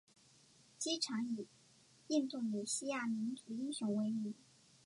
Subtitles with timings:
[0.79, 1.45] 机场以
[2.07, 4.33] 印度尼西亚民族英雄为名。